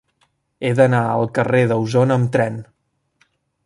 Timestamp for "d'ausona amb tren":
1.73-2.61